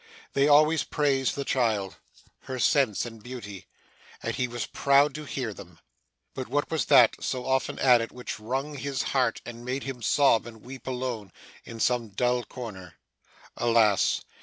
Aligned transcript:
They 0.33 0.47
always 0.47 0.83
praised 0.83 1.35
the 1.35 1.45
child, 1.45 1.97
her 2.45 2.57
sense 2.57 3.05
and 3.05 3.21
beauty, 3.21 3.67
and 4.23 4.33
he 4.35 4.47
was 4.47 4.65
proud 4.65 5.13
to 5.13 5.25
hear 5.25 5.53
them! 5.53 5.77
But 6.33 6.47
what 6.47 6.71
was 6.71 6.85
that, 6.85 7.17
so 7.23 7.45
often 7.45 7.77
added, 7.77 8.11
which 8.11 8.39
wrung 8.39 8.77
his 8.77 9.03
heart, 9.13 9.41
and 9.45 9.63
made 9.63 9.83
him 9.83 10.01
sob 10.01 10.47
and 10.47 10.63
weep 10.63 10.87
alone, 10.87 11.31
in 11.65 11.79
some 11.79 12.09
dull 12.09 12.43
corner! 12.43 12.95
Alas! 13.55 14.21